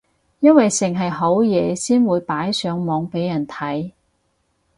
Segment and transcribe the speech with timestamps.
[0.39, 3.91] 因為剩係好嘢先會擺上網俾人睇